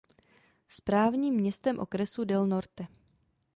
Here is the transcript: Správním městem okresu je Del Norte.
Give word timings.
Správním 0.67 1.35
městem 1.35 1.79
okresu 1.79 2.21
je 2.21 2.25
Del 2.25 2.47
Norte. 2.47 2.87